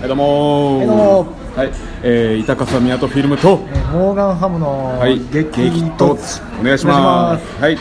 [0.00, 1.70] はいどうもはいどうもはい、
[2.02, 3.60] えー、板笠港フィルムと。
[3.70, 6.40] えーモーガンハムのはい激激突。
[6.58, 7.60] お願いします。
[7.60, 7.76] はい、え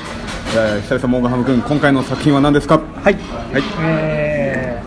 [0.80, 2.78] ー、久々モーガンハム君今回の作品は何ですか？
[2.78, 3.64] はい、はい。
[3.80, 4.84] え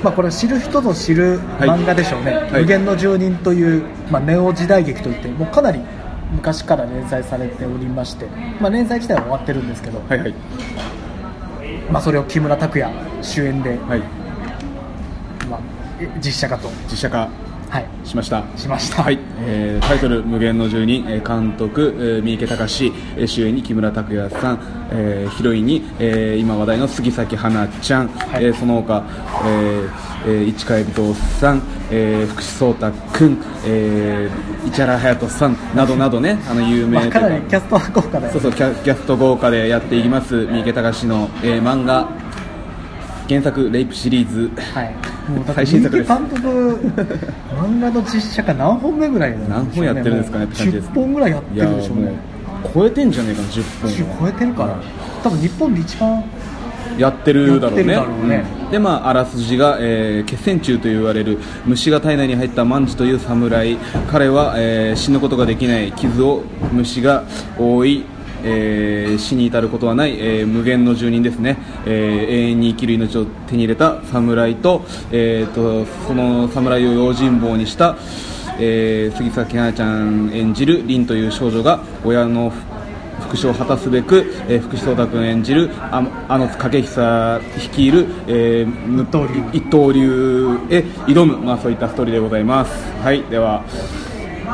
[0.00, 2.62] ーまあ、これ知る人ぞ知る漫画でしょうね、はい。
[2.62, 5.80] 無限の住人という、まあ、ネオ時代劇といってもうかなり
[6.30, 8.26] 昔から連載されておりまして、
[8.60, 10.34] まあ、連載自体は終わってるんですけど、はいはい。
[11.90, 12.92] まあ、それを木村拓哉
[13.22, 14.02] 主演で、はい
[16.24, 17.28] 実写化と、実写化。
[17.70, 18.42] はい、しました。
[18.56, 19.02] しました。
[19.02, 24.58] はい、えータイトル「無限の住人」えー監督、えー三池隆えー主演に木村拓哉さん、
[24.90, 28.44] えーヒロインに、えー今話題の杉咲花ちゃん、はい。
[28.44, 29.02] えーその他、
[29.44, 29.88] えー
[30.26, 35.56] えー市川海老蔵さん、えー福士蒼太君、えー市原隼人さん。
[35.74, 36.38] などなどね。
[36.50, 40.46] あの有名まあ、かなりキャストは豪華でそうそうキャキャスト豪華でやっていきます。
[40.46, 42.08] 三池隆の、えー漫画
[43.28, 44.50] 原作レイプシリーズ。
[44.72, 44.94] はい、
[45.30, 46.08] もう最新作です。
[46.08, 46.92] 監督
[47.54, 50.88] 漫画の実写化何本目ぐらいなんでしょう何本やってるんですかねって感じです。
[50.88, 52.12] 10本ぐらいやってるでしょうね。
[52.74, 53.90] 超えてんじゃねえかな10本。
[53.90, 54.76] 10は超えてるから、
[55.22, 56.24] 多分日本で一番
[56.98, 57.84] やってるだろうね。
[57.84, 63.76] ねうんでまああらすじが、えー血栓虫と言われる虫が体内に入った万事という侍。
[64.10, 65.92] 彼は、えー死ぬことができない。
[65.92, 67.24] 傷を虫が
[67.58, 68.04] 覆い
[68.44, 77.96] えー死に至ることはない、えー無限の住人ですね、えー永遠に生きる命を手に入れた侍と,、えー、とその侍を用心棒にした、
[78.58, 82.52] えー杉咲花ちゃん演じる凛という少女が親の
[83.20, 89.42] 復讐を果たすべく、えー福士蒼太君演じるああの景久率いる、えー無刀流。
[89.52, 92.72] 一刀流へ挑む、まあ、そういったストーリーでございます。
[93.02, 93.64] はいでは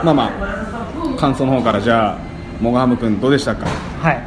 [0.03, 3.67] まあまあ感想の方からじゃあモガハム君どうでしたか？
[4.01, 4.23] はい。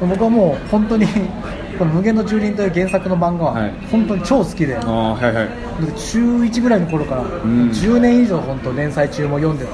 [0.00, 1.06] 僕はもう本当に
[1.78, 3.72] この「無限の住人」という原作の漫画ははい。
[3.90, 5.48] 本当に超好きで、ああはいはい。
[5.96, 7.70] 中1ぐらいの頃から、ん。
[7.70, 9.70] 10年以上本当連載中も読んでた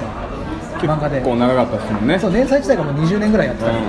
[0.85, 1.17] 漫画で。
[1.17, 2.19] 結構長かったですもんね。
[2.19, 3.71] そう連載自体がもう20年ぐらいやってた。
[3.71, 3.73] ん。
[3.73, 3.79] で、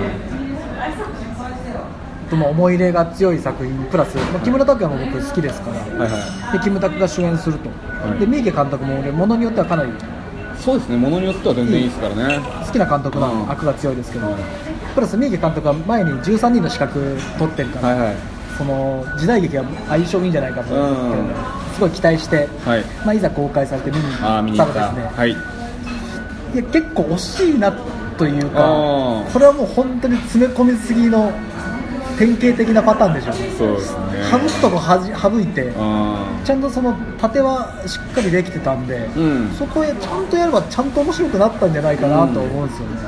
[2.29, 6.57] とまあ思い入れが強い作品プラス、まあ、木村拓哉も僕好きですから、うんはいはい。
[6.57, 7.69] でキムタクが主演すると、
[8.15, 8.19] い。
[8.19, 9.89] で三池監督も俺ものによってはかなり
[10.59, 12.39] そうですねものによっては全然いいですからね。
[12.65, 14.35] 好きな監督の悪が強いですけど、
[14.93, 18.15] プラス三池監督は前に13人の資格取ってるから、はいはい。
[18.57, 21.33] その時代劇が相性いいんじゃないかとうん。
[21.73, 22.83] すごい期待して、はい。
[23.05, 25.31] まあ、いざ公開されて見に行ったらですね、はい。
[25.31, 27.71] いや結構惜しいな
[28.17, 28.59] というか
[29.31, 31.31] これはもう本当に詰め込みすぎの
[32.19, 33.33] 典型的なパターンでしょ。
[33.57, 34.03] そうですね。
[34.29, 39.49] 省くとこはじ省いてあちゃんとその縦はしっかりできてたんで、うん。
[39.51, 43.01] そこへちゃんとやればちゃんと面白くなったんじゃないかなと思うんですよね、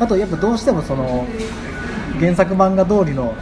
[0.00, 1.26] あとやっぱどうしてもその
[2.18, 3.34] 原作漫画通りの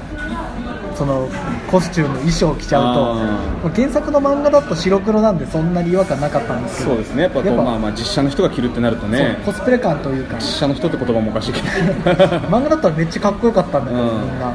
[0.97, 1.29] その
[1.71, 7.23] コスチューム衣装を着ちゃうあと原作の漫画だと白黒なんでそんなに違和感なかったんですけどそうですね。
[7.23, 9.41] やっぱまあまあ実写の人が着るってなるとね。
[9.45, 10.37] コスプレ感というか。
[10.39, 11.67] 実写の人って言葉もおかしいけど。
[12.51, 14.09] 漫画だったらめっちゃかっこよかったんだけど、うん。
[14.23, 14.53] みんな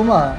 [0.00, 0.36] とまあ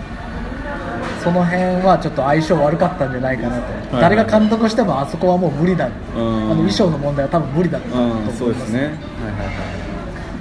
[1.24, 4.02] その辺はちょっと相性悪かったんじゃないかなと、いはい。
[4.02, 8.80] 誰が監督してもあそこはもう無理だ、んあの衣装の問題は多分無理だと思います,、うんそうですね。
[8.80, 8.98] はいはいは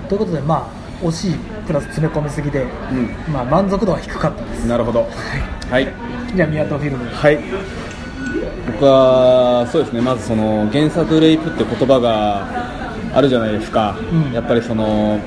[0.06, 0.08] い。
[0.08, 0.70] ということでま
[1.02, 1.34] あ惜しい
[1.66, 3.32] プラス詰め込みすぎで、うん。
[3.32, 4.66] まあ、満足度は低かったです。
[4.66, 5.06] なるほど。
[5.70, 5.88] はい。
[6.34, 7.08] じゃあ宮戸フィルム。
[7.10, 7.38] はい。
[8.66, 10.00] 僕はそうですね。
[10.00, 12.46] まずその原作レイプって言葉が
[13.14, 14.32] あるじゃないですか、うん。
[14.32, 15.18] やっぱりその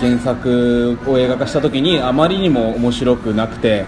[0.00, 3.84] 原作を映画化した時にあまりにも面白くなくて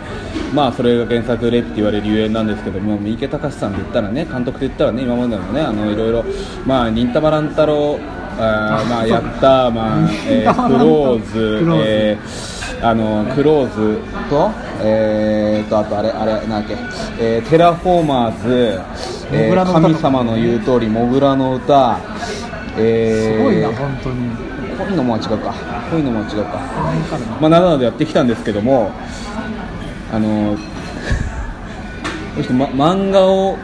[0.54, 6.24] まあそれが原作レイプって言われるゆえんなんですけども三池隆さんで言ったらね監督で言ったらね今までのねあのいろいろ
[6.66, 7.98] まあ忍たま乱太郎
[8.38, 12.50] あー まあやったまあ、えー、クローズクえー
[12.82, 13.98] あのクローズ
[14.30, 14.50] と、
[14.82, 16.76] えー、とあとあれあれなんだっけ、
[17.18, 18.80] えーテラフォーマーズ、
[19.32, 21.98] えー神様の言う通りモグラの歌、
[22.76, 24.30] えーすごいな本当に。
[24.78, 25.52] こういうのも違うか。
[25.90, 26.60] こういうのも違うか。
[27.40, 28.90] まあなのでやってきたんですけども
[30.12, 30.60] あのこ
[32.38, 33.58] の人、 ま、漫画を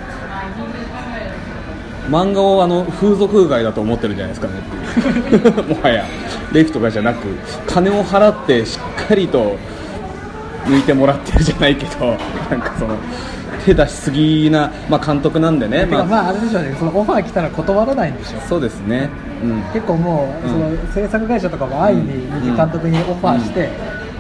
[2.11, 5.65] 漫画をあの風俗街だと思ってるんじゃないですかねっていう。
[5.75, 6.05] もはや。
[6.53, 7.27] レイプとかじゃなく
[7.67, 9.57] 金を払ってしっかりと
[10.65, 12.17] 抜いてもらってるじゃないけど
[12.51, 12.97] なんかその
[13.67, 16.77] 手出しすぎな、まあ、監督なんでね、まあ、まああれでしょうね。
[16.79, 19.11] そのオファー来たら断らないんでしょそうですね、
[19.43, 20.53] うん、結構もう、うん。
[20.53, 23.69] その制作会社とかも安易に三池監督にオファーして、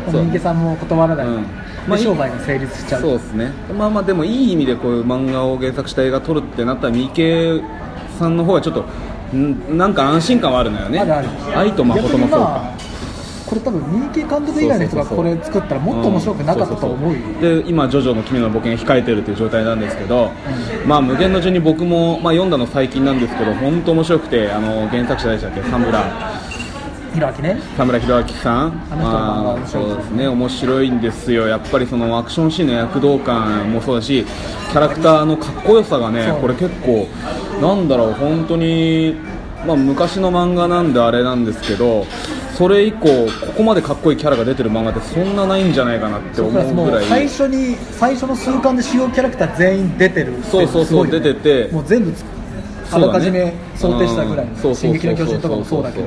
[0.09, 0.13] うん。
[0.13, 1.43] 三池さんも断らない、うん。
[1.43, 1.49] で
[1.87, 3.01] まあ商売が成立しちゃう。
[3.03, 3.53] そうですね。
[3.73, 7.61] まあまあでもいい意味でこういう漫画を原作した映画撮るってなったら三池
[8.19, 8.85] さんの方はちょっと
[9.37, 11.01] んなんか安心感はあるのよね。
[11.55, 12.73] 愛と誠もそうか、
[13.47, 20.33] これ多分三池監督以外の人がこれ作ったらもっと面白くなかったと思うよ、んで今ジョジョの君の冒険が控えてるという状態なんですけど、
[20.87, 25.61] まあ無限の順に僕も、まあ、読んだの最近なんですけど本当面白くてあの原作者でしたっけ？
[25.61, 26.03] 田村
[27.15, 27.59] ひろあきね。
[27.79, 28.71] 田村弘明さん。
[28.91, 30.29] まあ面白いそうですね。
[30.29, 31.49] 面白いんですよ。
[31.49, 34.27] やっぱりそのアクションシーンの躍動感もそうだし
[34.71, 37.07] キャラクターのかっこよさがねこれ結構
[37.63, 39.17] なんだろう本当に
[39.67, 42.05] まあ昔の漫画なんであれなんですけど
[42.57, 47.05] それ以降ここまでかっこいいキャラが出てる漫画ってそんなないんじゃないかなって思うぐらい。
[47.05, 50.33] う最初に最初の数巻で主要キャラクター全員出てる。
[50.51, 51.69] そうそうそう出てて。
[51.71, 52.25] もう全部つ
[52.91, 54.59] あらかじめ想定したぐらいの「うん。
[54.59, 56.07] そうそう進撃の巨人」とかもそうだけど。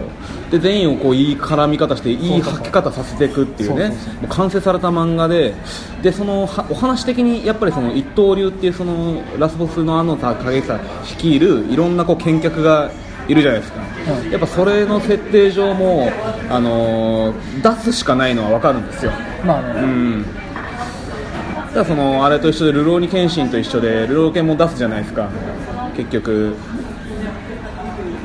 [0.49, 2.43] で全員をこういい絡み方していいそうそう。
[2.43, 3.85] そう吐き方させていくっていうね。
[3.85, 4.13] そうそうそう。
[4.13, 5.53] もう完成された漫画で。
[6.01, 12.89] でそのはお話的にやっぱりその一刀流っていうそのラスボスのあのさ影さ率いるいろんなこう見客が
[13.29, 16.09] いるじゃないですか、うんやっぱそれの設定上も、
[16.49, 19.11] あのー出すしかないのは分かるんですよ。
[19.45, 20.25] まあね、うん。
[21.75, 25.29] だそのあれと一緒で「流浪に剣心」と一緒で「流浪剣」も出すじゃないですか。
[25.95, 26.55] 結局。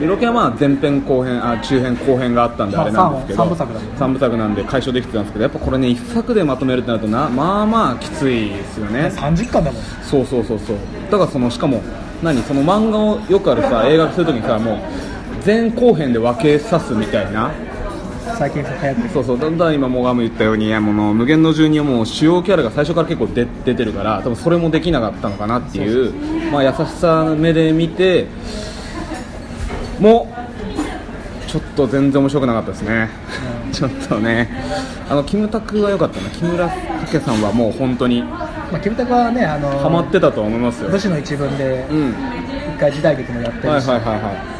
[0.00, 3.96] 流浪剣はまあ前編後編あ中編後編があったんでまああれなんですけど、三部作だもんね。
[3.98, 9.12] 三部作なんで解消できてたんですけどやっぱこれね一作でまとめるってなるとなまあまあきついですよね。
[9.14, 9.82] 30巻だもん。
[10.02, 10.76] そうそうそうそう。
[11.10, 11.82] だからそのしかも
[12.24, 14.78] 何その漫画をよくあるさ映画化するときにさもう
[15.44, 17.52] 前後編で分けさすみたいな。
[18.38, 19.08] 最近流行ってる。
[19.10, 26.12] そうそうだんだん今もガム言ったようにいやもう無限の住人はもう主要キャラが最初から結構出出てるから多分それもできなかったのかなっていう
[26.50, 28.26] まあ、優しさ目で見て
[30.00, 30.32] も
[31.46, 33.10] ちょっと全然面白くなかったですね、
[33.70, 34.48] ちょっとね。
[35.08, 36.30] あのキムタクは良かったな。
[36.30, 38.24] 木村拓哉さんはもう本当に
[38.72, 40.90] まあ、キムタクはねあのハマってたと思いますよ。
[40.90, 42.14] 武士の一文でうん。
[42.74, 44.54] 一回時代劇もやってるし、はいはいはいは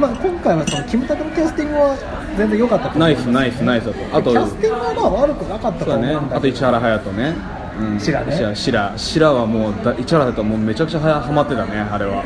[0.00, 1.96] まあ、今回はそのキムタクのキャスティングは
[2.36, 4.16] 全然良かったと思ういナイスナイスナイスだと。
[4.16, 6.36] あとキャスティングはまあ悪くなかったと思うんだけど。
[6.36, 7.34] あと市原隼人ね、
[7.78, 8.54] うん、シラね。
[8.56, 9.32] シラシラ。
[9.32, 12.24] はもうだ市原隼人もうめちゃくちゃはやハマってたねあれは。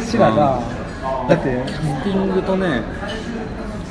[0.00, 0.62] シラが
[1.28, 2.82] だってキャスティングとね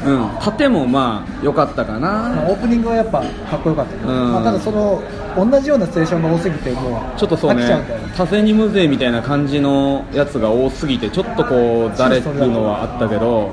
[0.07, 0.29] うん。
[0.39, 4.31] 盾もまあ良かったかまあなオープニングはやっぱかっこよかったけど、うん。
[4.33, 5.01] まあ、ただその
[5.35, 7.63] 同じようなシチュエーションが多すぎてもうちょっとそうね。
[7.63, 8.13] 飽きちゃうんだよね。
[8.15, 13.51] タフェニム勢みたいな感じのやつが多すぎてちょっとこうだれるのはあったけど。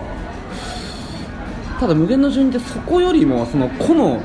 [1.81, 4.23] ただ無限の順ってそこよりもその個の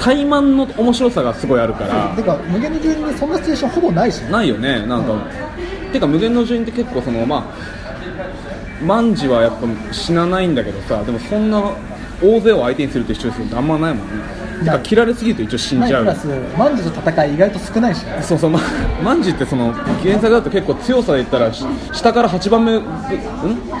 [0.00, 2.16] 怠慢の面白さがすごいあるから。
[2.16, 4.30] てか無限の住人にそんなシチュエーションほぼないしね。
[4.30, 4.86] ないよね。
[4.86, 5.12] なんか、
[5.92, 7.44] てか無限の住人って結構そのまあ
[8.84, 11.62] 万事はやっぱ死なないんだけどさでもそんな
[12.22, 14.36] 大勢を相手にするってシチュエーションってあんまないもんね。
[14.64, 16.26] てか切られすぎると一応死んじゃうプラス
[16.56, 18.04] 万事と戦い意外と少ないし。
[18.04, 18.58] ねそうそう、ま、
[19.04, 21.62] 万事ってその原作だと結構強さで言ったらし
[21.92, 22.82] 下から8番目ん？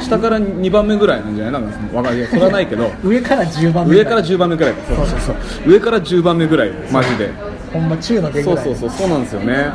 [0.02, 1.62] 下から2番目ぐらいなんじゃない？
[1.62, 2.90] なんかそのわかるいやそれはないけど。
[3.02, 4.74] 上から10番目上から10番目ぐらい。
[4.86, 5.36] そうそうそう。
[5.72, 7.30] 上から10番目ぐらいマジで。
[7.72, 8.90] ほんま中の出ぐそうらいそうそう。
[8.90, 9.70] そうなんですよね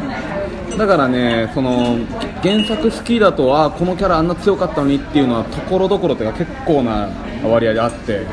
[0.78, 1.98] だからねその
[2.42, 7.10] 原作好きだとあこのキャラあんな強かったのにっていうのはところどころというか結構な
[7.44, 8.26] 割合であって、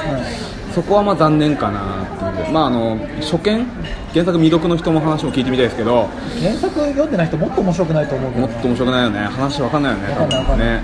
[0.74, 2.52] そこはまあ残念かなっていう。
[2.52, 3.66] まああの初見
[4.12, 6.08] 原作未読の人の話も聞いてみたいですけど
[6.40, 8.46] 原作読んでない人もっと面白くないと思うけど。
[8.46, 9.18] もっと面白くないよね。
[9.20, 10.08] 話わかんないよね。
[10.14, 10.82] わかんない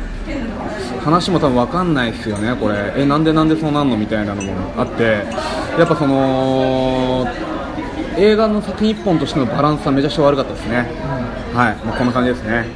[1.04, 2.92] 話も多分わかんないですよねこれ。
[2.96, 5.24] えなんでなんでそうなんのみたいなのもあって
[5.78, 7.26] やっぱその
[8.16, 10.76] 映画の作品一本としてのバランスはめちゃくちゃ悪かったですね、
[11.52, 12.66] はい、まあ、こんな感じですね、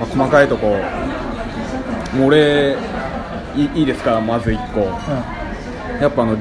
[0.00, 0.76] まあ、細かいとこ。
[2.16, 2.76] もう俺
[3.54, 4.20] いいいですか？
[4.20, 4.80] まず1個。
[4.80, 4.88] うん。
[6.00, 6.36] やっぱあの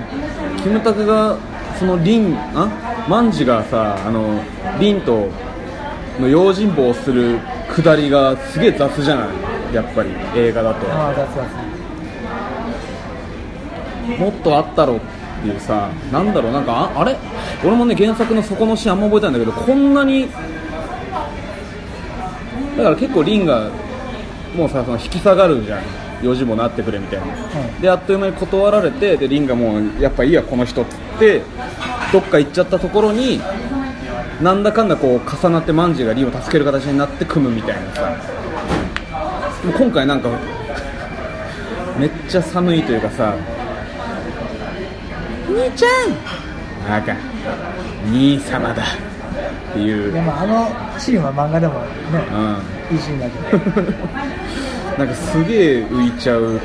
[0.63, 1.37] キムタクが
[1.77, 2.69] そのリンあ？
[3.09, 4.41] 万次がさあの
[4.79, 5.29] リンと
[6.19, 9.75] の用心棒をするくだりがすげえ雑じゃない？
[9.75, 10.89] やっぱり映画だと。
[10.89, 11.35] ああ出す
[14.07, 14.99] 出もっとあったろっ
[15.41, 17.17] ていうさなんだろうなんかああれ？
[17.63, 20.27] 俺もね原作のそこのシーンあんま覚えてないんだけどこんなに
[22.77, 23.69] だから結構リンが
[24.55, 25.83] もうさその引き下がるじゃん。
[26.23, 27.79] 用心棒なってくれみたいな、うん。
[27.79, 31.43] であっという間に断られてでリンがもうやっぱいいやこの人っつって
[32.11, 33.39] どっか行っちゃったところに
[34.41, 38.17] なんだかんだこう重なって万次がリンを助ける形になって組むみたいなさ。
[39.77, 40.29] 今回なんか
[41.99, 43.35] めっちゃ寒いというかさ
[45.57, 46.89] 兄ちゃん。
[46.89, 47.15] なんか
[48.05, 48.83] 兄様だ。
[48.83, 51.87] っていう、でもあのシーンは漫画でもね
[52.91, 53.81] うん、いいシーンだけど。
[54.97, 56.59] なんかすげえ浮いちゃう。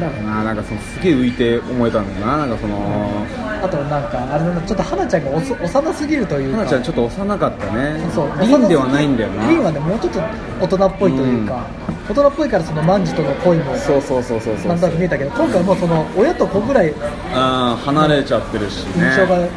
[0.00, 2.36] だろうななんかそのすげえ浮いて思えたんだよな。
[2.38, 3.26] なんかその
[3.62, 6.58] あとなんかあれなんだちょっと花ちゃんがおそ幼すぎるというか。
[6.58, 8.00] 花ちゃんちょっと幼かったね。
[8.14, 9.48] そうリンではないんだよな。
[9.48, 10.20] リンはねもうちょっと
[10.60, 11.66] 大人っぽいというか、
[12.08, 14.68] 大人っぽいからその万事との恋もそうそうそうそうそう。
[14.68, 16.94] なんとなく見えたけど今回はもうその親と子ぐらい
[17.34, 19.04] あー離れちゃってるしね。
[19.10, 19.50] 印象がね。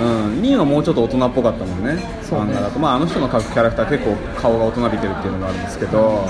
[0.00, 2.02] うん、ニーはもうちょっと大人っぽかったもんね。
[2.22, 2.52] そうね。
[2.52, 6.28] 漫画だと、まあ、あの人の描くキャラクター結構顔が大人びてるっていうのがあるんですけど、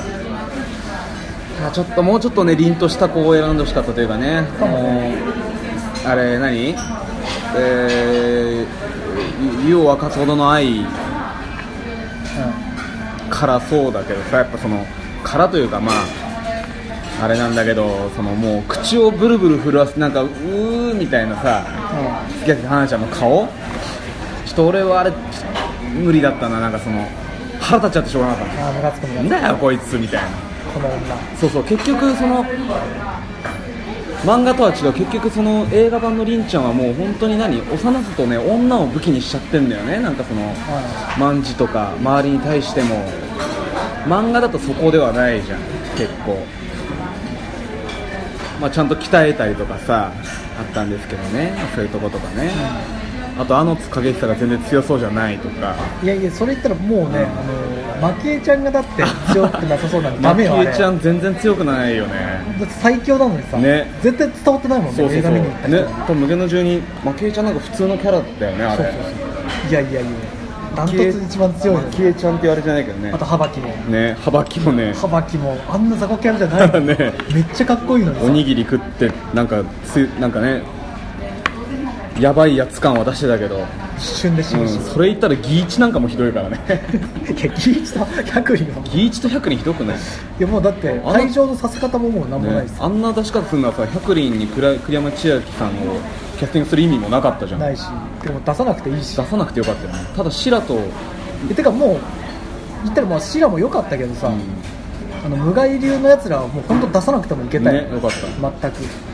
[1.60, 4.46] まあ、ちょっともうちょっとね凛とした子を選んでほしかったというかね。
[4.58, 5.12] かももう
[6.06, 6.74] あれ何？
[7.56, 10.86] えー、湯を沸かすほどの愛う
[13.30, 14.84] からそうだけどさやっぱその
[15.24, 21.64] からというかまああれなんだけどそのもう口をブルブル震わせてなんかうーみたいなさん。
[22.40, 23.46] 付き合ってた花ちゃんの顔。
[24.44, 25.12] ちょっと俺はあれ
[25.94, 27.06] 無理だったななんかその
[27.60, 30.28] 腹立っちゃってしょうがなかっああムカつくなんだよこいつみたいな。
[30.28, 30.34] く
[30.74, 32.44] この女そうそう結局その
[34.24, 40.00] 漫画とは違う結局その映画版のりんちゃんはもう本当に何幼さとね女を武器にしちゃってんだよね。
[40.00, 40.52] なんかその
[41.18, 42.96] 万事とか周りに対しても
[44.06, 45.60] 漫画だとそこではないじゃん。
[45.96, 46.38] 結構。
[48.60, 50.12] まあちゃんと鍛えたりとかさ
[50.58, 51.54] あったんですけどね。
[51.74, 52.50] そういうとことかね。
[53.36, 55.74] あとあの影久が全然強そうじゃないとか。
[56.02, 57.26] いやいやそれ言ったらもうね、
[58.00, 62.12] あのマキエちゃんがだって強くなさそうなんで ダメよマキエちゃん全然強くないよね。
[62.60, 63.90] だって最強なのにさ、ね。
[64.02, 65.18] 絶対伝わってないもんねそうそうそう。
[65.18, 65.76] 映画見に行った人
[66.14, 68.76] ね無限の住人マキエちゃんなんか普通のキャラだよねあれ。
[68.76, 69.70] そうそうそう。
[69.70, 70.00] いやいやいや
[70.74, 73.10] ダントツ一番強いのマキエちゃんって言われてないけどね。
[73.12, 73.68] あとハバキも。
[73.68, 74.92] ね幅木もね。
[74.92, 75.56] ハバキも。
[75.68, 76.70] あんな雑魚キャラじゃない。
[76.72, 77.12] の ね。
[77.32, 78.24] めっちゃかっこいいのにさ。
[78.26, 80.62] おにぎり食ってなんかつなんかね
[82.20, 83.66] やばいやつ感は出してたけど、
[83.96, 86.60] 一瞬で死うんそれ言ったらギーチなんかもひどいからね。
[87.26, 90.00] いやギーチと100人はギーチと100人ひどくない、い
[90.38, 95.70] やもうだって会場のさせ方ももうなんもないです、ねあんな出し方するのはさ100人に栗栗山千明さんを
[96.38, 97.60] キャスティングする意味もなかったじゃん。
[97.60, 97.82] 出ないし。
[98.22, 99.14] でも出さなくていいし。
[99.14, 100.08] さなくてよかったよね。
[100.16, 100.78] ただシラと、
[101.50, 101.98] えてかもう
[102.84, 104.40] 言ったらまあシラも良かったけどさ、うん。
[105.24, 108.68] あの無害流のやつらはもう本当出さなくてもいけたよ、ねよかった。
[108.68, 109.13] 全く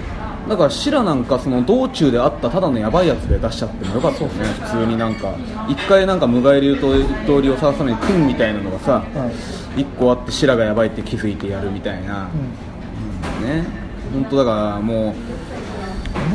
[0.51, 4.45] だからシラなんかその道中であったただのヤバいやつで出しちゃってもよかったよね。
[4.47, 5.33] 普通になんか
[5.69, 12.29] 一回なんか無害流と一刀流を探すために組むみたいなのがさうん一個あってシラがヤバいって気づいてやるみたいな、
[13.41, 13.65] うね。
[14.13, 15.15] 本当だからもん、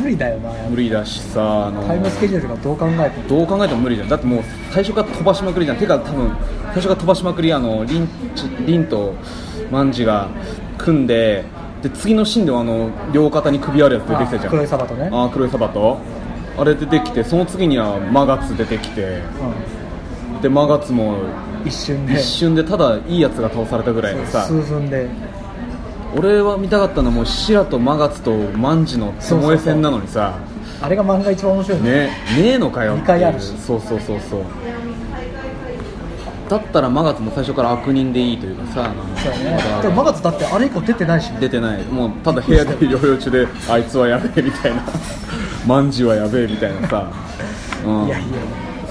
[0.00, 3.28] 無理だよなう無理だしさあのタイムスケジュールがどう考えても。
[3.28, 4.08] どう考えても無理じゃん。
[4.08, 5.76] だってもう最初から飛ばしまくりじゃん。
[5.76, 6.34] てか多分
[6.72, 9.12] 最初から飛ばしまくりあのリンチリンと
[9.70, 10.30] マンジが
[10.78, 11.44] 組んで
[11.82, 14.46] で次のシーンではあの両肩に首あるやつ出てきたじゃん。
[14.46, 15.08] あ黒いサバとね。
[15.12, 15.98] あー黒いサバと
[16.58, 19.20] あれ出てきてその次にはマガツ出てきて。
[20.42, 22.14] でマガツもうん、一瞬で。
[22.14, 24.42] 一瞬でただいいやつが倒されたぐらいのさ。
[24.42, 25.08] 数分で。
[26.16, 30.38] 俺は見たかったのはもうシラとマガツとマンジの巴戦なのにさ。
[30.80, 33.04] あれが漫画一番面白いねねねえのかよっていう。
[33.04, 33.56] 二回あるし。
[33.58, 34.40] そうそうそうそう
[36.48, 41.38] だったらマガツも最初から悪人でいいというかさそうやねでもマガツだってあれ以降出てないしね。
[41.40, 41.82] 出てない。
[41.84, 44.82] もうただ部屋で療養中であいつはやべえみたいな。
[45.66, 47.10] マンジはやべえみたいなさ、
[47.84, 48.26] うん、いやいや。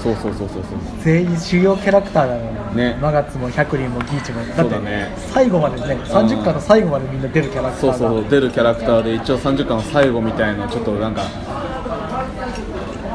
[0.02, 0.62] そうそうそうそうそう。
[1.02, 2.96] 全員主要キャラクターなのに、ね。
[3.00, 4.40] マガツも100人もギーチも。
[4.40, 5.12] だってそうだね。
[5.32, 11.22] 最後までね30巻の最後までみんな出るキャラクターがそうそう出るキャラクターで一応30巻の最後みたいなちょっとなんか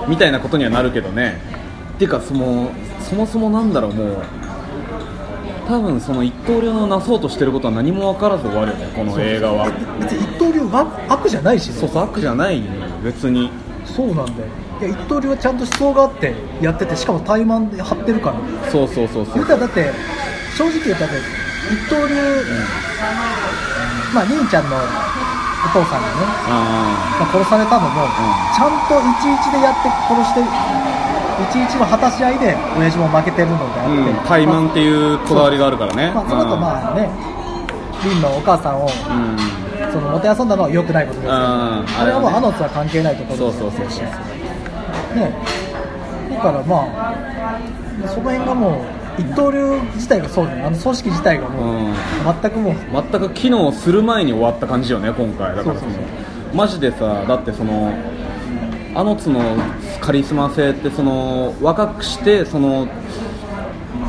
[0.08, 1.40] みたいなことにはなるけどね。
[1.94, 2.72] っていうかその
[3.12, 4.24] そもそもなんだろうもう。
[5.68, 9.70] 多分その一刀流のなそうとしてることは何も分からず終わるよねこの映画は。
[10.00, 11.74] 別に一刀流は悪じゃないしね。
[11.76, 13.52] そうそう悪じゃないのよ別に。
[13.84, 14.48] そうなんだよ。
[14.80, 18.72] いや一刀流はちゃんと思想があってやっててしかも怠慢で張ってるから。
[18.72, 19.36] そうそうそうそう。
[19.36, 19.92] 言ったらだって
[20.56, 22.16] 正直言ったら一刀流、
[24.16, 26.16] まあ凛ちゃんのお父さんがね、
[26.48, 28.08] あまあ、殺されたのも、
[28.56, 30.42] ちゃんと11でやって殺して
[31.46, 36.12] 11の果たし合いで親父も負けてるのでああって、うん怠慢っていうこだわりがあるからね。
[36.14, 37.10] まあ、その後まあね
[38.04, 44.06] 凛のお母さんをうん、うんそのもてあそんだのは良くないことですよ、うんあれはもうアノツは関係ないところそうそうそうそう
[45.16, 45.34] ね。
[46.32, 48.82] だからまあその辺がも
[49.18, 51.94] う一刀流自体がそうだねあの組織自体がもう、うん。
[52.42, 52.76] 全くもう。
[53.12, 55.56] 全く機能する前に終わった感じよね今回。
[55.56, 56.56] だからそのそうそうそう。
[56.56, 57.94] マジでさだってその
[58.94, 59.42] あのつの
[60.02, 62.88] カリスマ性ってその若くしてその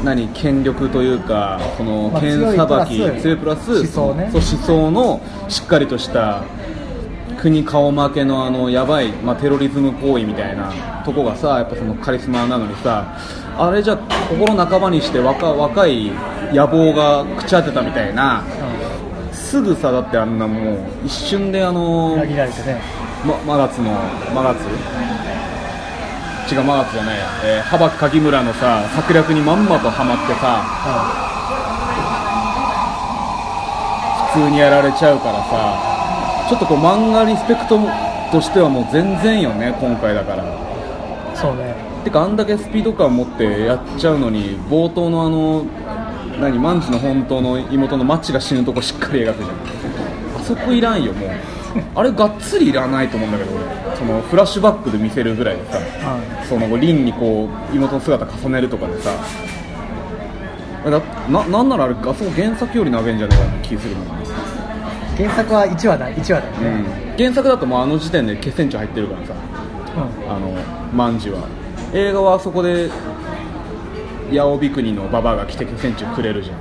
[0.05, 4.31] 何権力というかそのまあ剣さばき強いプラス思想ね。
[4.33, 6.43] そう思想のしっかりとした
[7.41, 13.19] 国顔負けのあのやばい、まあ、テロリズム行為みたいなとこがさやっぱそのカリスマなのにさ
[13.59, 13.97] あれじゃ
[14.31, 16.11] 心半ばにして若若い
[16.53, 18.45] 野望が朽ち果てたみたいな
[19.33, 22.17] すぐさだってあんなもう一瞬であの
[23.25, 23.91] ま、マガツの
[24.35, 24.67] マガツ？
[26.53, 30.63] 違うマガツじゃないや、えー、幅木柿村のさ策略にまんまとハマってさ
[34.35, 37.79] 普通にやられちゃうからさちょっとこう漫画リスペクト
[38.33, 40.45] としてはもう全然よね今回だから。
[41.35, 41.75] そうね。
[42.05, 45.65] てかあんだけスピード感持ってやっちゃうのに冒頭のあの
[46.41, 49.57] 何万次の本当の妹のマッチが死ぬとこしっかり描くじゃん。
[50.41, 51.31] あそこいらんよもう
[51.95, 59.11] あれがっつりいらないと思うんだけど俺そのフラッシュバックで見せるぐらいでさはそのリンにこう妹の姿重ねるとかでさ
[60.85, 61.01] だ
[61.31, 64.27] ななんならあれあそこ原作より長いんじゃないかな気するもんね、い
[65.17, 66.85] 原作は1話だ1話だよね。
[67.11, 69.35] うん、原作だともうあの時点で決戦地入ってるからさ。
[69.97, 70.31] うん。
[70.31, 70.53] あの
[70.93, 71.47] 万次は。
[71.93, 72.91] 映画はあそこで
[74.33, 76.57] 八尾ビクニのババアが来て決戦地くれるじゃん。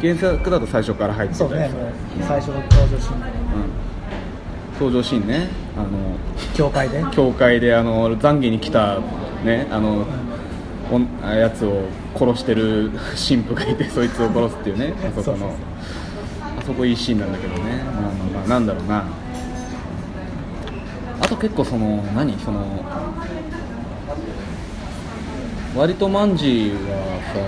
[0.00, 1.56] 原作だと最初から入ってたりさ。
[1.56, 3.26] ねもう最初の登場シーンで。
[3.26, 3.85] うん、
[4.78, 5.48] 登場シーンね。
[5.76, 5.88] あの
[6.54, 7.04] 教会で？
[7.12, 9.00] 教会であの懺悔に来た
[9.44, 10.06] ねあの
[10.90, 11.82] おんあやつを
[12.14, 15.46] 殺してる 神父がいて そいつを殺すっていうねあそこの。
[15.48, 17.82] あそこいいシーンなんだけどね。
[17.94, 19.04] まあまあまあなんだろうな。
[21.20, 22.38] あと結構その何？
[22.38, 22.60] その
[25.76, 27.40] 割とマンジはさ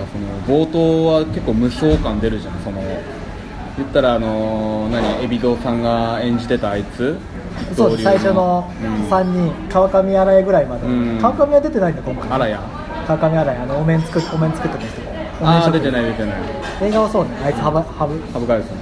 [0.47, 2.79] その冒頭は結構無双感出るじゃんその
[3.79, 7.17] 言ったらあの何海老蔵さんが演じてたあいつ？
[7.75, 9.09] そう同僚最初のうん。
[9.09, 11.19] 3人、川上新井ぐらいまで、うん。
[11.21, 12.61] 川上は出てないんだ今回あらや。
[13.07, 15.01] 川上新井あのお面作っお面作ってた人。
[15.41, 16.35] ああ出てない出てない。
[16.81, 17.31] 映画はそうね。
[17.43, 18.19] あいつハブハブ。
[18.33, 18.77] ハブガイさん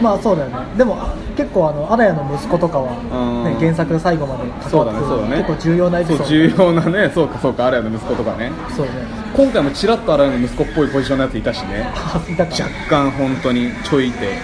[0.00, 0.56] まあそうだよね。
[0.76, 2.90] でもあ結構あの新井の息子とかは、
[3.44, 5.36] ねうん、原作の最後までそうだねそうだね。
[5.38, 6.24] 結構重要なエピソード。
[6.24, 8.50] そう重要なねそうかそうかあれやの息子とかね。
[8.76, 8.92] そうね。
[9.34, 11.86] 今回もちらっとあれやの息子っぽいポジションのやついたしね。
[12.38, 12.46] 若
[12.88, 14.38] 干本当にちょいて。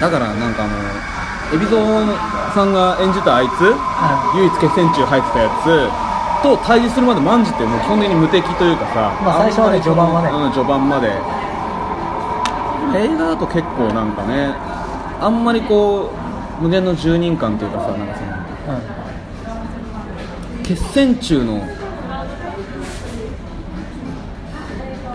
[0.00, 0.74] だからなんかあの
[1.50, 10.30] 海老蔵さんが演じたあいつ、は唯一決戦中入ってたやつと対峙するまで万事ってもう基本的に無敵というかさ、まあ最初はね序盤はね。
[10.30, 11.10] うん、序盤まで
[12.96, 14.54] 映画だと結構なんかね
[15.20, 16.12] あんまりこ
[16.60, 18.30] う無限の住人感というかさなんかその
[18.76, 21.62] うん決戦中の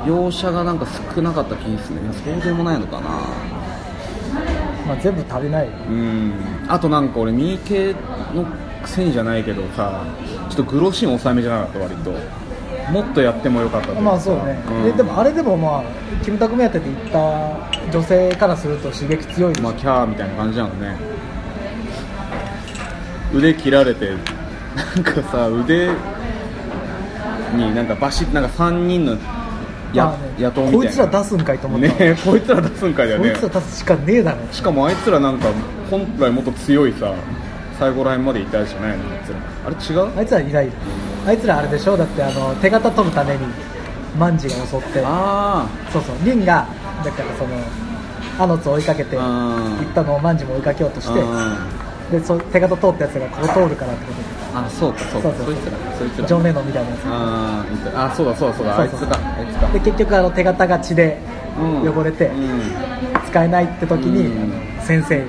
[0.05, 2.09] 描写がなんか少なかった気がするね。
[2.11, 3.09] そうでもないのかな。
[4.87, 5.67] まあ、全部足りない。
[5.67, 6.33] うん。
[6.67, 7.93] あとなんか俺三池
[8.33, 8.45] の
[8.83, 10.03] くせにじゃないけどさ
[10.49, 12.11] ちょっとグロシーン抑えめじゃなかった割と
[12.91, 14.83] もっとやってもよかったとまあそうね、うん。
[14.83, 15.83] ででもあれでもまあ
[16.23, 20.95] キムタク目当てで行った女性からすると刺激強いまあキャーみたいな感じなのね。
[23.33, 24.11] 腕切られて
[24.95, 25.89] なんかさ腕
[27.55, 29.17] になんかバシッなんか3人の
[29.93, 30.33] や、まあね。
[30.39, 30.77] 野党みたいな。
[30.77, 34.37] こいつら出すんかいと思ったねえ こいつら出すんかいだよこいねつら出すしかねえだろ。
[34.51, 35.47] しかもあいつらなんか
[35.89, 37.13] 本来もっと強いさ
[37.79, 39.97] 最後らへんまでいたやつじゃないのあいつら。
[39.97, 40.19] あれ違う？
[40.19, 40.71] あいつらいないよ
[41.25, 41.95] あいつらあれでしょ？
[41.97, 43.39] だってあの手形取るために
[44.19, 45.01] 万次が襲って。
[45.03, 46.15] あそうそう。
[46.25, 46.67] リンが
[47.03, 47.55] だからその
[48.39, 51.13] アノツを追いかけてうん行ったのを万次も追いかけようとあし
[52.11, 54.33] てでそ手形通ったやつがここ通るからってことで。
[54.55, 55.29] あそうかそうか。
[55.29, 56.27] そうそうそいつらそいつら。
[56.27, 58.79] ジョン・レノンみたいなやつああそうだそうだそうだ。
[58.79, 58.99] あいつそう。
[58.99, 61.17] そうかあいつかで結局あの手形が血で
[61.59, 61.89] うん。
[61.97, 62.61] 汚れてうん。
[63.27, 64.53] 使えないって時に、うん。
[64.75, 65.25] あの先生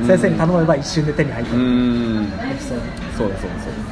[0.00, 0.06] うん。
[0.06, 1.54] 先生に頼めば一瞬で手に入った。
[1.56, 2.28] うエん
[2.60, 2.84] そうだ
[3.18, 3.91] そうだそうだ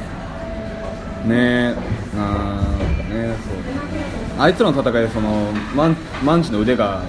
[1.25, 1.75] ねえ
[2.15, 3.55] なんかねそう。
[3.55, 7.01] だねあいつらの戦いでそのマンマンチの腕が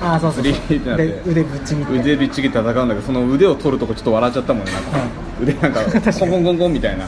[0.00, 0.52] ああそうそうそう。
[0.52, 1.06] ってなって。
[1.06, 1.92] で腕ぶっちぎって。
[1.98, 4.72] 腕びっちぎって戦うんだけどその腕を取るとこちょっと笑っちゃったもんね。
[4.72, 4.98] なんか、
[5.40, 5.80] 腕なんか
[6.12, 7.06] コンコンコンコンみたいな。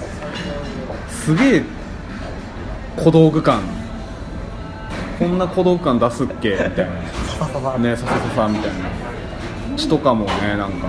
[1.10, 1.62] すげえ
[2.96, 3.60] 小道具感。
[5.18, 6.50] こんな小道具感出すっけ？
[6.50, 7.78] みたいな。
[7.78, 8.76] ねささささみたいな。
[9.76, 10.78] 血とかもねなんかなんだ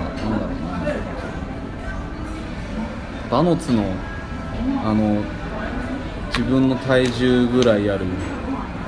[3.30, 3.36] な。
[3.38, 3.84] バノツの
[4.84, 5.22] あの
[6.28, 8.04] 自分の体重ぐらいある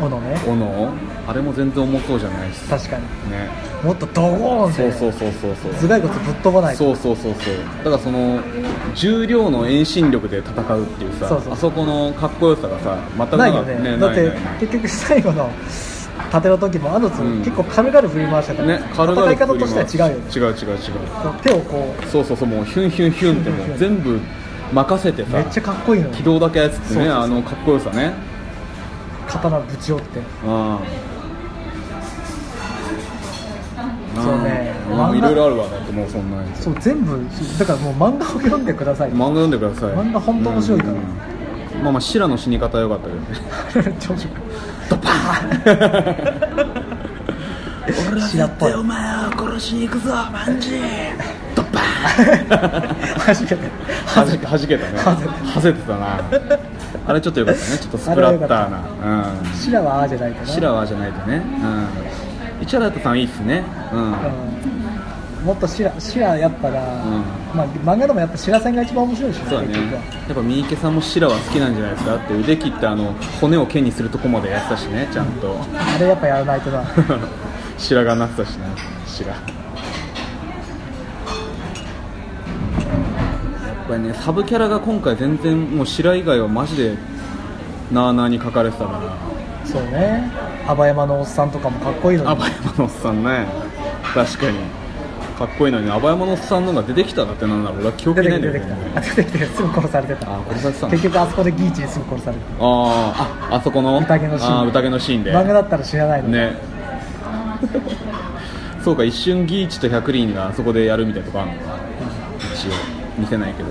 [0.01, 0.41] 斧ね。
[0.47, 0.89] 斧？
[1.25, 2.61] あれも全然重そうじゃないし。
[2.69, 3.03] 確かに。
[3.31, 3.49] ね。
[3.85, 4.93] もっとドゴーンって。
[4.93, 5.89] そうそうそうそうそう。
[5.89, 6.85] 頭蓋骨ぶっ飛ばないと。
[6.85, 7.55] そうそうそうそう。
[7.79, 8.41] だからその
[8.97, 11.53] 重量の遠心力で戦うっていうさそうそう。
[11.53, 13.97] あそこのかっこよさがさ全くないよね。
[13.99, 15.49] だって結局最後の
[16.33, 17.39] 盾の時もあのつ、うん。
[17.39, 20.31] 結構軽々振り回してたね軽々戦い方としては違うよね。
[20.35, 21.43] 違う違う違う。
[21.43, 24.19] 手をこそうそうそうもうヒュンヒュンヒュンってもう全部
[24.73, 28.13] 任せてさうめっちゃかっこいいの軌道だけ操ってねあのかっこよさね。
[29.29, 30.19] 刀ぶち折って。
[30.19, 30.79] うん
[34.15, 34.73] そうね。
[35.17, 36.55] いろいろあるわだってもうそんなに。
[36.57, 37.19] そう全部
[37.59, 39.11] だからもう漫画を読んでください。
[39.11, 39.91] 漫画読んでください。
[39.95, 40.93] 漫画本当面白いから。
[40.93, 40.99] うん。
[41.83, 44.29] まあまあシラの死に方は良かったけどね 長所
[44.91, 45.69] ドパー
[46.69, 46.83] ン。
[48.13, 48.75] 俺は白っぽい。
[48.75, 51.32] お前を殺しに行くぞマンジー
[51.83, 53.63] はじけて
[54.07, 54.99] はじはじけたね。
[54.99, 56.21] はぜはぜてたな。
[57.07, 57.79] あれちょっとよかったね。
[57.79, 58.79] ちょっとスプラッターな。
[59.43, 59.55] うん。
[59.55, 60.47] シラはああじゃないかな。
[60.47, 63.65] シラワーじゃないとね、うん、市原さんいいっすね。
[63.93, 64.15] うん、うん。
[65.45, 66.81] もっとシラシラやったら、
[67.53, 72.11] まあ、漫画でもやっぱシラ戦が一番面白いしねそうだねやっぱ三池さんもシラは好きなんじゃないですか？
[72.13, 75.57] だって腕切ってあの骨を剣にするとこまでやってたしねちゃんと。
[75.75, 76.85] あれやっぱやらないとな。
[77.77, 78.67] 白髪なってたしな
[79.05, 79.39] 白やっ
[83.93, 86.97] ぱりねサブキャラが今回全然もう白以外はマジで
[87.91, 89.67] なあなあに書かれてたから。
[89.67, 90.31] そうね。
[90.67, 92.31] 幅山のおっさんとかもかっこいいのに。
[92.31, 93.47] アバヤマのおっさんね。
[94.15, 94.59] 確かに。
[95.39, 95.91] かっこいいのに。
[95.91, 97.79] アバヤマのおっさんのが出てきただってなんだろう。
[97.81, 98.91] 俺は記憶ないんだてきたよね。
[98.95, 100.35] 出てきたあ出てきたすぐ殺されてた。
[100.35, 103.99] あ殺されてたの結局あそこでギーチにすぐ殺されてあーああそこの？
[104.01, 105.33] 宴のシーン宴のシーンで。
[105.33, 106.35] た漫画だったら知らないのに。
[106.35, 106.57] ね。
[108.83, 111.79] そうか一瞬ギーチと百輪があそこでやるみたいなとこあるのか。
[112.55, 113.69] 一応見せないけど。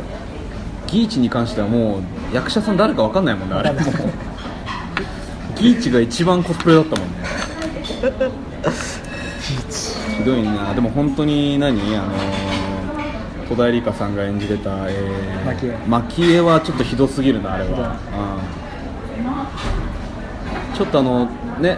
[0.88, 2.02] ギーチに関してはもう
[2.36, 3.72] 役者さん誰か分かんないもんねあれ。
[5.56, 7.16] ギーチが一番コスプレだったもんね。
[7.22, 10.74] ギーチひどいな。
[10.74, 11.80] でも本当に何？
[11.96, 12.12] あのー
[13.48, 17.98] 戸田恵梨香さんが演じてた、えー、蒔絵はちょっとひどすぎるなあれは、
[20.72, 21.26] うん、ちょっとあの
[21.60, 21.78] ね。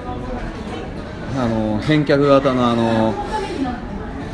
[1.36, 3.14] あの返却型のあの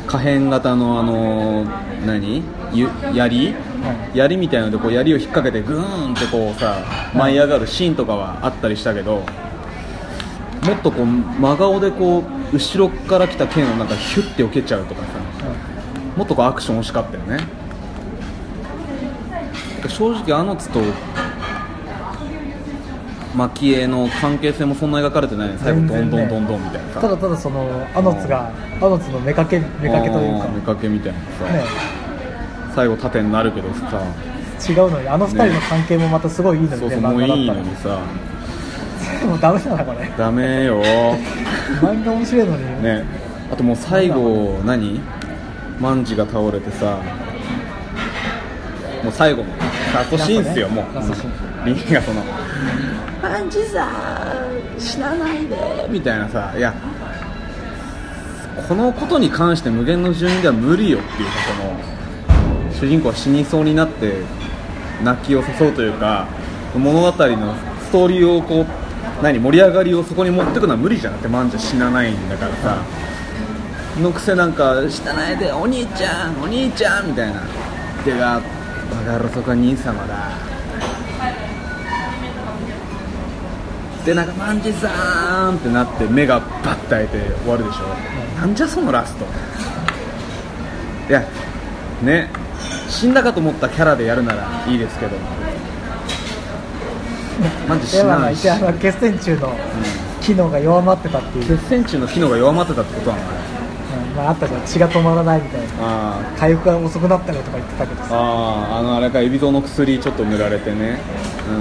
[0.06, 1.64] 可変型のあの
[2.06, 2.36] 何？
[2.36, 2.42] ゆ
[2.74, 6.76] 槍、は槍みたいなのでこう槍を引っ掛けてグーンってこうさ
[7.14, 9.24] 舞い上がるシーンとかはあったりしたけども
[10.74, 12.20] っとこう真顔でこ
[12.52, 15.08] う後ろから来た剣をなんかヒュッて避けちゃうとかさ
[16.16, 17.38] もっとこうアクション惜しかったよね。
[19.88, 20.80] 正直あのつと
[23.34, 27.00] 蒔絵の関係性もそんな描かれてない最後どんどんどんどんみたいなさ。
[27.00, 30.48] ただただそのアノツがアノツの目かけ目かけというか。
[30.48, 31.99] 目かけみたいなさ、ね
[32.74, 34.02] 最後縦になるけどさ。
[34.68, 37.98] 違うのにあの二人の関係もまたすごいいいのにねそうそうもういいのにさ。
[39.20, 40.10] で もダメだなこれ。
[40.16, 40.82] ダメよ。
[41.80, 42.82] 漫画面白いのに。
[42.82, 43.04] ね。
[43.52, 45.00] あともう最後何？
[45.80, 46.98] 万次が倒れてさ。
[49.02, 49.42] もう最後。
[49.42, 49.48] の
[49.94, 51.66] ラストシーンっすよもう。
[51.66, 52.22] リンがその
[53.22, 55.56] 「万次さん死なないで」
[55.90, 56.52] みたいなさ。
[56.56, 56.72] いや。
[58.68, 61.99] このことに関して無限の住人では無理よっていうかその
[62.80, 64.22] 主人公は死にそうになって
[65.04, 66.26] 泣きを誘うというか
[66.74, 67.12] 物語の
[67.82, 68.66] ストーリーをこう
[69.22, 71.14] 何盛り上がりをそこに持ってくのは無理じゃん。
[71.14, 72.82] って万次は死なないんだからさ。
[74.00, 77.42] のくせなんか「死なないでお兄ちゃんお兄ちゃん」みたいな
[78.04, 78.40] 「でが
[78.90, 80.30] バカ野郎そこは兄様だ」
[84.06, 87.80] でなんか「万次さーん」ってなって目がバッて開いて終わるでしょ、
[88.40, 89.26] なんじゃそのラスト。
[91.10, 91.22] いや
[92.02, 92.30] ね。
[92.88, 95.12] 死んだかと思ったキャラでやるならいいですけど。
[97.68, 98.40] マジ死なないし。
[98.40, 99.56] 一応あの決戦中の
[100.20, 103.38] 機能が弱まってたっていう、血栓中の機能が弱まってたってことなのあれ
[104.10, 105.66] うんまあ、あったじゃん血が止まらないみたいな。
[105.80, 108.08] あー回復が遅くなったりとか言ってたけどさ。
[108.10, 111.00] あーあのあれか海老蔵の薬ちょっと塗られてね。
[111.48, 111.52] う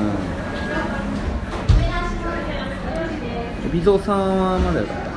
[3.68, 3.72] ん。
[3.72, 5.10] 海老蔵さんはまだよかった。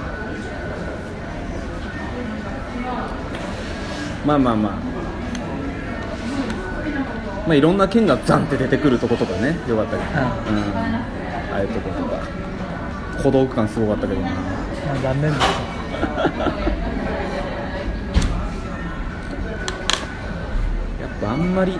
[4.27, 4.72] まあまあまあ
[7.47, 11.05] まあいろんな剣がザンって出てくるとことかねよかったけど、うん、あ
[11.55, 12.43] あいうとことか。
[13.23, 14.31] 孤独感すごかったけどな。
[14.31, 14.37] ま
[14.93, 15.49] あ残念ですよ。
[21.01, 21.79] やっぱあんまり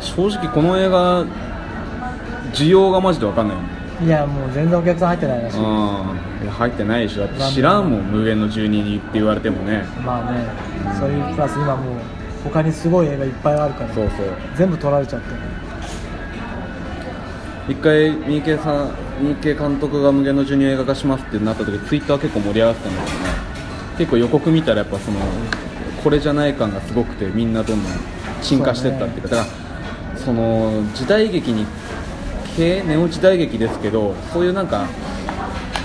[0.00, 1.24] 正直この映画
[2.52, 3.68] 需要がマジで分かんないよね。
[4.04, 6.50] いやもう全然お客さん入ってないらしい、うん。
[6.50, 7.26] 入ってないでしょ。
[7.26, 9.84] だって知らんもん無限の住人にって言われてもね。
[10.04, 10.44] まあね、
[10.96, 11.94] そういうプラス今もう
[12.44, 14.26] 他にすごい映画いっぱいあるからそうそう。
[14.56, 15.26] 全部取られちゃって
[17.68, 23.24] 一回三池さん三池監督が無限の住人を映画化しますってなった時ツイッター結構盛り上がってたんだけどね。
[23.98, 25.18] 結構予告見たらやっぱその
[26.02, 27.92] これじゃない感がすごくてみんなどんどん
[28.40, 29.48] 進化してったっていうかだか
[30.14, 31.66] らその時代劇に
[32.56, 34.86] 系ネオ時代劇ですけどそういうなんか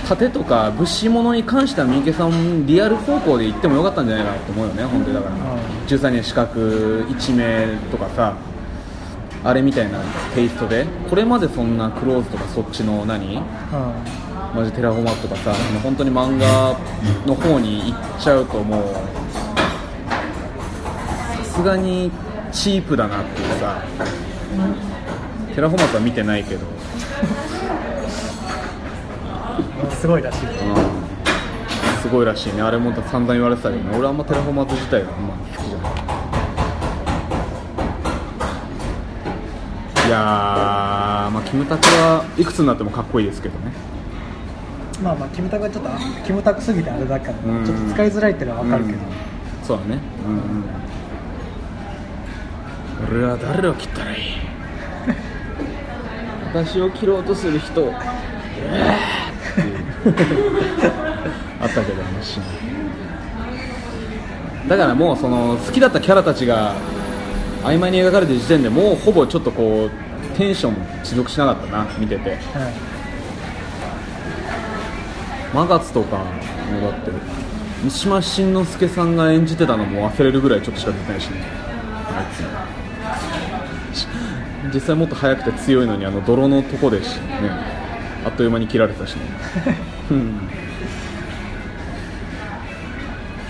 [0.08, 5.60] 盾とか物資物に関しては三池さんリアル方向で行ってもよかったんじゃないかなと思うよね本当にだから、うん。
[5.88, 8.36] 13年四角一名とかさ
[9.44, 10.00] あれみたいな
[10.34, 10.86] テイストで。
[11.10, 13.38] これまでそんなクローズとかそっちの何？
[13.38, 13.42] う
[14.56, 16.78] マジテラフォーマットとかさその本当に漫画
[17.26, 18.94] の方に行っちゃうともう
[21.44, 22.12] さすがに
[22.52, 23.84] チープだなっていうさ。
[25.54, 26.70] テラフォーマットは見てないけど、ん
[30.04, 30.48] すごいらしい。
[30.48, 30.52] うん、
[32.02, 32.62] すごいらしいね。
[32.62, 33.98] あれも散々言われてたけどね。
[33.98, 35.90] 俺あんまテラフォーマット自体があんま好きじゃな
[40.04, 40.08] い。
[40.10, 43.72] いやー、まあ、キムタクはいくつになってもかっこいいですけどね。
[45.02, 45.90] まあまあキムタクはちょっと
[46.26, 47.66] キムタクすぎてあれだから、うん。
[47.66, 49.06] ちょっと使いづらいっていうのは分かるけど、うん。
[49.64, 50.00] そうだね。
[50.28, 50.36] うんう
[53.16, 53.20] ん。
[53.22, 54.24] 俺は誰を切ったらいい？
[56.54, 57.96] 私を切ろうとする人うわー
[61.62, 62.42] あったけどあのシー
[64.66, 66.76] ンだからもうその好きだったキャラたちが
[67.64, 72.32] 曖昧に描かれてる時点でもうほぼちょっとこうテンション持続しなかったな見てて。
[72.32, 72.40] はい
[75.54, 76.24] マガツとかも
[76.82, 77.12] だって
[77.84, 81.44] 三島新之助さんが演じてたのも忘れるぐらいちょっとしか出てないしね。
[82.10, 83.96] あい
[84.72, 84.74] つ。
[84.74, 87.52] 実際もっと速くて強いのにあの泥のとこでしね
[88.26, 89.22] あっという間に切られたしね。
[90.12, 90.50] うん。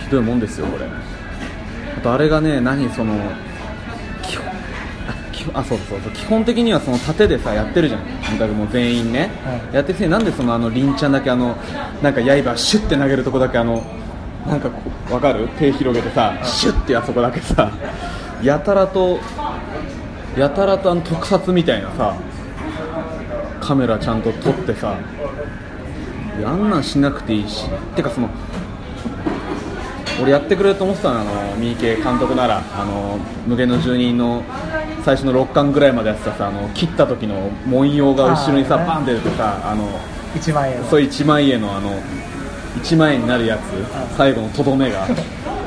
[0.04, 0.86] ひどいもんですよこれ。
[0.86, 3.16] あとあれがね何その
[4.22, 4.52] 基本あ
[5.32, 6.12] 基本あそうそうそう。
[6.12, 8.06] 基本的にはその盾でさやってるじゃん。
[8.38, 9.76] だからもう全員ね、はい。
[9.76, 11.56] やってるくせになんでそのあのリンちゃんだけあの
[12.02, 13.84] なんか刃シュッて投げるとこだけあの
[14.46, 14.70] なんか
[15.10, 15.48] わかる？
[15.60, 17.72] 手広げてさシュッてあそこだけさ
[18.42, 19.20] やたらと
[20.38, 22.16] やたらとあの特撮みたいなさ
[23.62, 24.98] カメラちゃんと撮ってさ
[26.40, 27.66] いやあんなんしなくていいし。
[27.96, 28.30] てかその
[30.22, 33.18] 俺やってくれると思ってたのあの三池監督ならあの
[33.48, 34.44] 無限の住人の
[35.04, 39.88] 最初の6巻ぐらいまでやってたさあの切った時の文様が後ろにさパンって出てさあの
[40.36, 42.00] 1万円そう一万円のあの
[42.82, 43.62] 1万円になるやつ。
[44.16, 45.08] 最後のとどめが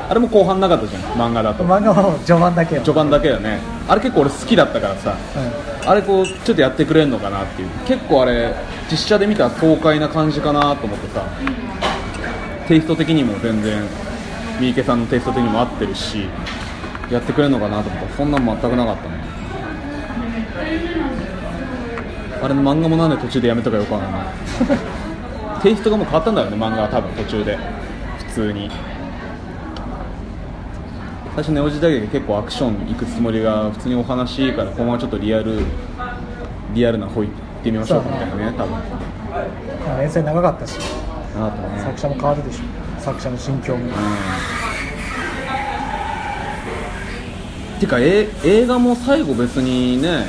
[0.09, 1.01] あれも後半なかったじゃん。
[1.13, 1.63] 漫画だと。
[1.63, 2.81] 漫画は序盤だけよ。
[2.81, 3.59] 序盤だけだよね。
[3.87, 5.15] あれ結構俺好きだったからさ。
[5.83, 5.89] うん。
[5.89, 7.69] あれこうちょっとやってくれんのかなっていう。
[7.85, 8.53] 結構あれ
[8.89, 11.23] 実写で見たら爽快な感じかなと思ってさ。
[12.67, 13.81] テイスト的にも全然
[14.59, 16.27] 三池さんのテイスト的にも合ってるし
[17.09, 18.09] やってくれんのかなと思った。
[18.09, 19.27] らそんなん全くなかったね。
[22.41, 24.21] あれの漫画もなんで途中でやめたかよくわかんない
[25.63, 27.57] テイストがもう変わったんだよね漫画は多分途中で。
[28.37, 28.69] 普通に
[31.37, 35.59] 最初ネオジだけで結構アクション行くつもりが普通にお話いいからこのままちょっとリアル
[36.73, 38.71] リアルな方行ってみましょうかみたいなね多分。
[38.71, 40.79] まあ連載長かったし。
[41.35, 41.79] なかったね。
[41.83, 42.99] 作者も変わるでしょ。
[42.99, 43.93] 作者の心境も。
[47.81, 50.23] てかえ映画も最後別にね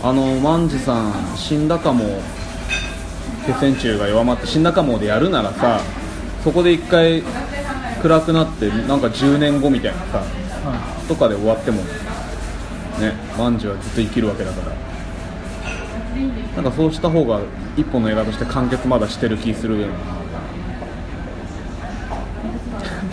[0.00, 2.04] あの万次さん死んだかも
[3.46, 5.80] 血栓中が弱まって死んだかもでやるならさ
[6.44, 7.24] そこで一回
[8.02, 10.22] 暗くなってなんか10年後みたいなさ
[11.08, 14.76] とかで終わってもね万次はずっと生きるわけだから。
[16.56, 17.40] なんかそうした方が
[17.76, 19.86] 一本の映画として完結まだしてる気するよ。
[19.86, 19.92] ね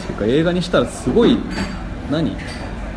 [0.08, 1.38] ていうか映画にしたらすごい
[2.12, 2.36] 何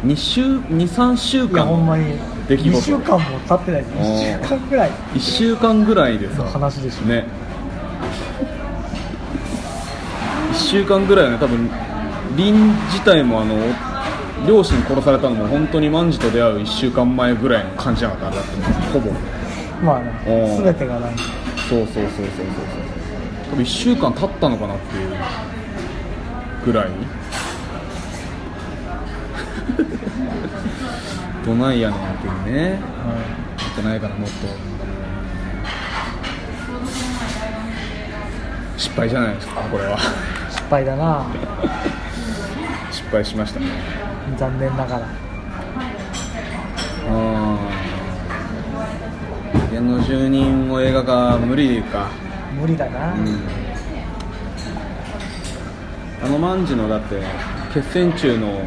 [0.05, 2.18] ？2週23週いやほんま間に。
[2.48, 2.79] 出来事。
[2.79, 3.85] 2週間も経ってない。
[3.85, 4.90] 1週間ぐらい。
[4.90, 7.26] 1週間ぐらいでさの話でしょね
[10.70, 11.68] 週間ぐらいはね多分
[12.37, 12.54] 凛
[12.92, 13.56] 自体もあの
[14.46, 18.48] 両親殺されたのも本当に万次と出会う1週間前ぐらいの感じなかったって
[18.92, 19.11] ほぼ。
[19.85, 20.62] まあね。
[20.62, 21.22] 全てがなんか
[21.68, 22.26] そうそうそうそうそうそう
[23.50, 25.11] 多分1週間経ったのかなっていう
[26.66, 26.90] ぐらい
[31.44, 32.78] どないやねんっていうねや
[33.72, 34.37] ってないからもっと
[38.76, 39.98] 失敗じゃないですかこれは
[40.70, 41.26] 敗だな。
[42.92, 43.66] 失敗しましたね。
[44.38, 45.06] 残念ながら。
[47.11, 47.59] うん
[49.72, 52.09] 家の住人を映画化無理か。
[52.61, 53.40] 無理だな、うん。
[56.22, 57.20] あの万次のだって
[57.74, 58.61] 血栓中の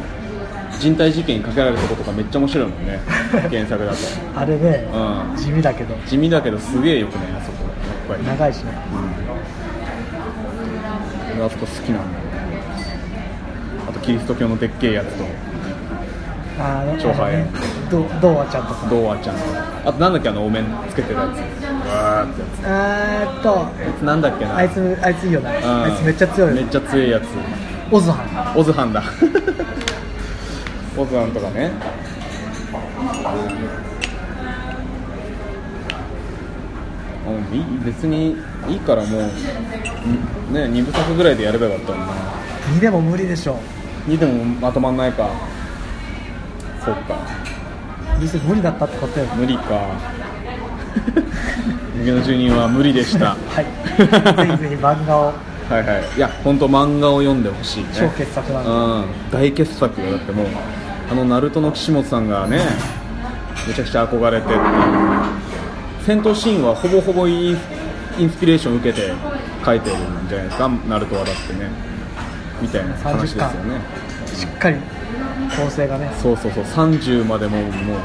[0.78, 3.00] 人体事件にかけられたことがめっちゃ面白いもんね。
[3.50, 3.96] 原作だと。
[4.36, 5.36] あれね、うん。
[5.36, 5.94] 地味だけど。
[6.06, 7.64] 地味だけどすげえよくねあそこ。
[8.08, 8.26] やっぱり。
[8.26, 8.72] 長いしね。
[8.92, 9.43] うん
[11.34, 12.62] 俺あそこ好きなんだよね。
[13.88, 15.24] あとキリスト教のでっけえやつと。
[16.58, 17.46] ああね超早い
[17.90, 18.86] どどうあちゃんとか。
[18.88, 19.36] ドアちゃん。
[19.36, 19.42] と
[19.88, 21.38] あとなんだっけあのお面つけてるやつ。
[21.88, 23.66] わーってやえーっと。
[23.76, 24.56] つあいつなんだっけな。
[24.56, 25.50] あいつあいついいよな。
[25.50, 25.82] うん。
[25.84, 27.24] あいつめっちゃ強いよめっちゃ強いやつ。
[27.90, 28.58] オズハン。
[28.58, 29.02] オズハンだ。
[30.96, 31.72] オズハンとかね
[37.84, 38.36] 別に
[38.68, 42.12] いいからもうにね2部作ぐらいでやればよかったのにな。
[42.76, 43.58] 2でも無理でしょ
[44.06, 45.30] 2でもまとまんないか。
[46.84, 47.16] そっか。
[48.18, 49.26] 2で無理だったってことよ。
[49.36, 49.80] 無理か。
[51.96, 53.30] 無限の住人は無理でした。
[53.30, 53.64] はい。
[53.96, 55.32] ぜひぜひ漫画を。
[55.68, 56.02] はいはい。
[56.16, 57.88] いや本当漫画を読んでほしいね。
[57.94, 58.70] 超傑作なんで。
[58.70, 59.04] うん。
[59.32, 60.10] 大傑作よ。
[60.12, 60.46] だってもう
[61.10, 62.60] あのナルトの岸本さんがね
[63.66, 64.60] めちゃくちゃ憧れてっていう
[66.04, 67.56] 戦闘シーンはほぼほぼイン
[68.18, 69.12] インスピレーション受けて
[69.64, 71.70] 書いてるんじゃないですかナルトはだってね。
[72.60, 73.80] みたいな話ですよね。
[74.34, 74.76] しっかり
[75.56, 76.12] 構成がね。
[76.20, 76.64] そうそうそう。
[76.64, 77.96] 30までもうも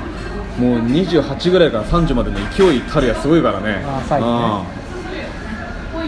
[0.60, 3.84] うもう28ぐらいから30までの勢いたるやすごいからね。
[3.86, 4.64] あ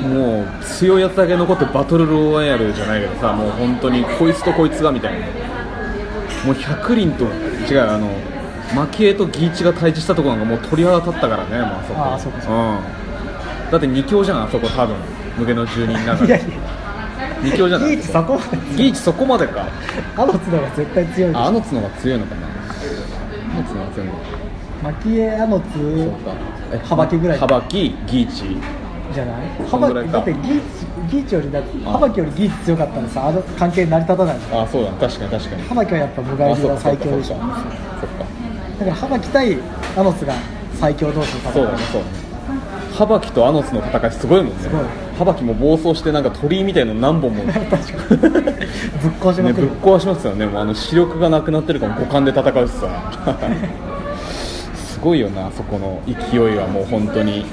[0.01, 5.27] もう強いやつだけ残ってバトルロワイヤルじゃないけどさもう本当にこいつとこいつがみたいな。
[6.45, 7.25] もう百輪と
[7.71, 8.10] 違うあの
[8.73, 12.38] 蒔絵とギーチが対峙したところがもう鳥肌立ったからねもうあそこ。
[12.38, 14.95] うん、だって2強じゃんあそこ多分
[15.38, 16.47] 無限の住人の中でいやいや。
[17.41, 17.95] 2強じゃない？
[17.97, 19.65] ギーチそこまでギーチそこまでか。
[20.15, 22.47] あの角が絶対強いああの角が強いのかな。
[22.47, 22.49] あ
[23.57, 24.19] の角が強いのか。
[25.03, 26.34] 蒔絵あのそうつか。
[26.73, 27.39] え幅木ぐらい。
[27.39, 28.57] 幅木ギーチ。
[29.13, 29.47] じゃない？
[29.69, 30.12] そんぐらいか。
[30.13, 30.62] だってギーチ
[31.12, 35.63] ギーチよりだ幅木よりギーチ強かったらさあの関係成り立たないあそうだ確かに確かに。
[35.63, 37.36] 幅木はやっぱ無害が最強でしょ
[38.81, 39.57] だから幅木対
[39.95, 40.33] アノスが
[40.79, 42.21] 最強同士の戦いそうだねそうだね。
[42.95, 44.59] 幅木とアノスの戦いすごいもんね。
[44.63, 44.81] すごい。
[45.17, 47.43] 幅木も暴走してなんか鳥居みたいの何本も。
[47.43, 48.31] ね 確かに。
[48.31, 48.41] ぶっ
[49.19, 50.47] 壊しまぶっ壊しますよね。
[50.47, 52.87] もうあの視力がなくなってるから五感で戦うしさ。
[54.75, 57.45] すごいよなあそこの勢いはもう本当に。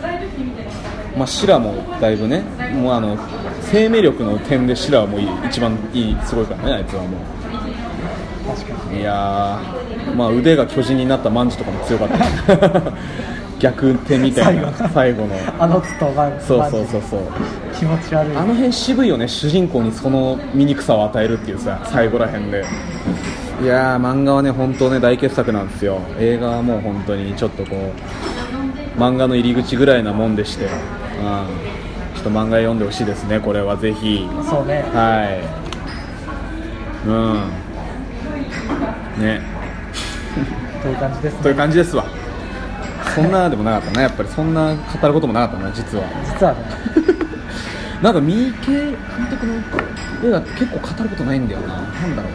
[1.16, 2.42] まあシラもだいぶね
[2.74, 3.16] もうあの
[3.62, 7.10] 生命力の点でシラはもう一番いいすごいからねあいつはもう
[8.92, 12.92] いやー、まあ、腕が巨人になったマンジとかも強かった。
[13.58, 15.34] 逆転みたいな最後の。
[15.58, 17.20] あのつとがそうそうそうそう。
[17.74, 18.36] 気持ち悪い。
[18.36, 22.64] あの辺渋いよね主人公にその醜さを与えるっていうさ最後ら辺で。
[23.62, 25.98] いやー漫画はね本当ね大傑作なんですよ。
[26.18, 27.92] 映画はもう本当にちょっとこ
[28.96, 33.76] う漫画の入り口ぐらいなもんでして、うん、ちょっと漫画読んでほしいですねこれは。
[33.76, 34.28] ぜひ。
[34.48, 34.84] そうね。
[34.94, 37.08] はい。
[37.08, 37.67] うん
[39.18, 39.42] ね。
[40.82, 42.04] という感じですというね感じですわ。
[43.14, 44.28] そんなでもなかったなやっぱり。
[44.28, 46.04] そんな語ることもなかったな実は。
[46.24, 46.60] 実はね。
[48.02, 48.96] なんか三池監
[49.28, 49.54] 督の
[50.24, 51.66] 映画って結構語ることないんだよな。
[51.68, 52.32] なんだろう。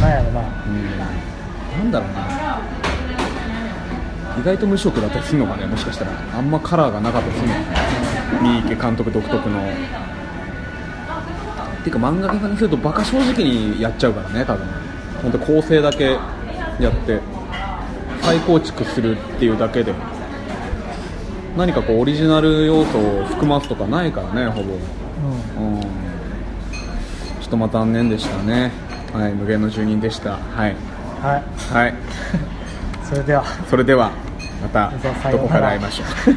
[0.00, 0.40] なんやろな。
[0.40, 0.98] うん。
[1.78, 2.26] なんだろうな。
[4.40, 6.10] 意外と無色だったりするのかねもしかしたら。
[6.36, 7.66] あんまカラーがなかったりするのかな
[8.42, 9.60] 三池監督独特の
[11.86, 14.66] ていうか漫画家さんにするとバカ正直にやっちゃうからね多分
[15.22, 16.04] 本当構成だけ
[16.80, 17.20] やって
[18.22, 19.94] 再構築するっていうだけで
[21.56, 24.74] 何かこうオリジナル要素を含ますとかないからねほぼ
[25.58, 25.88] うんうんちょ
[27.46, 28.72] っとまた残念でしたね
[29.12, 30.76] はい無限の住人でしたはい
[31.22, 31.94] はいはい
[33.04, 34.10] それではそれでは
[34.60, 34.90] また
[35.30, 36.34] どこかで会いましょう